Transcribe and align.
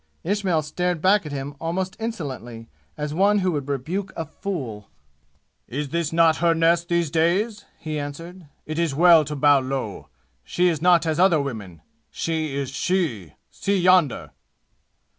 Ismail 0.23 0.63
stared 0.63 0.99
back 0.99 1.27
at 1.27 1.31
him 1.31 1.53
almost 1.61 1.95
insolently, 1.99 2.67
as 2.97 3.13
one 3.13 3.37
who 3.37 3.51
would 3.51 3.69
rebuke 3.69 4.11
a 4.15 4.25
fool. 4.25 4.89
"Is 5.67 5.89
this 5.89 6.11
not 6.11 6.37
her 6.37 6.55
nest 6.55 6.89
these 6.89 7.11
days?" 7.11 7.65
he 7.77 7.99
answered. 7.99 8.47
"It 8.65 8.79
is 8.79 8.95
well 8.95 9.23
to 9.23 9.35
bow 9.35 9.59
low. 9.59 10.09
She 10.43 10.69
is 10.69 10.81
not 10.81 11.05
as 11.05 11.19
other 11.19 11.39
women. 11.39 11.83
She 12.09 12.55
is 12.55 12.71
she! 12.71 13.33
See 13.51 13.77
yonder!" 13.77 14.31